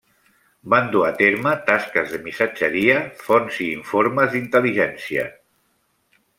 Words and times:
Van 0.73 0.87
dur 0.95 1.03
a 1.07 1.11
terme 1.19 1.51
tasques 1.67 2.09
de 2.15 2.21
missatgeria, 2.23 2.97
fonts 3.27 3.61
i 3.67 3.71
informes 3.77 4.35
d'intel·ligència. 4.35 5.31